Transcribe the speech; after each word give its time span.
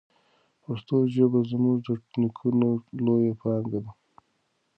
پښتو 0.63 0.95
ژبه 1.15 1.39
زموږ 1.51 1.77
د 1.85 1.89
نیکونو 2.21 2.69
لویه 3.05 3.33
پانګه 3.41 3.79
ده. 3.85 3.91